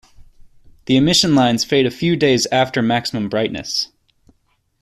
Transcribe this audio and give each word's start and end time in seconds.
The 0.85 0.97
emission 0.97 1.35
lines 1.35 1.63
fade 1.63 1.85
a 1.85 1.91
few 1.91 2.15
days 2.15 2.47
after 2.51 2.81
maximum 2.81 3.29
brightness. 3.29 3.89